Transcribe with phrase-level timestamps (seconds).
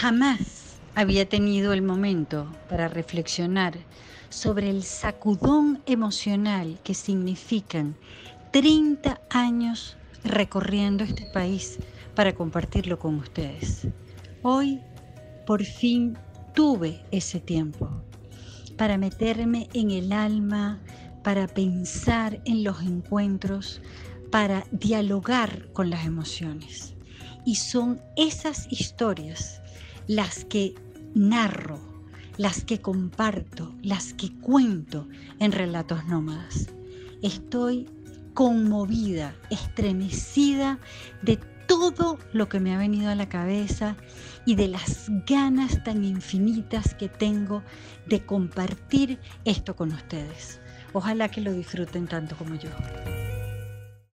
[0.00, 3.76] Jamás había tenido el momento para reflexionar
[4.30, 7.96] sobre el sacudón emocional que significan
[8.50, 11.80] 30 años recorriendo este país
[12.14, 13.88] para compartirlo con ustedes.
[14.40, 14.80] Hoy,
[15.46, 16.16] por fin,
[16.54, 17.90] tuve ese tiempo
[18.78, 20.80] para meterme en el alma,
[21.22, 23.82] para pensar en los encuentros,
[24.30, 26.94] para dialogar con las emociones.
[27.44, 29.60] Y son esas historias
[30.10, 30.74] las que
[31.14, 31.78] narro,
[32.36, 35.06] las que comparto, las que cuento
[35.38, 36.66] en Relatos Nómadas.
[37.22, 37.88] Estoy
[38.34, 40.80] conmovida, estremecida
[41.22, 41.36] de
[41.68, 43.96] todo lo que me ha venido a la cabeza
[44.44, 47.62] y de las ganas tan infinitas que tengo
[48.06, 50.60] de compartir esto con ustedes.
[50.92, 52.70] Ojalá que lo disfruten tanto como yo.